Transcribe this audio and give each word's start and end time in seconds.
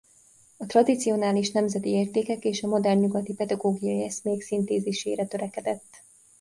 A 0.57 0.65
tradicionális 0.65 1.51
nemzeti 1.51 1.89
értékek 1.89 2.43
és 2.43 2.63
a 2.63 2.67
modern 2.67 2.99
nyugati 2.99 3.33
pedagógiai 3.33 4.03
eszmék 4.05 4.41
szintézisére 4.41 5.25
törekedett. 5.25 6.03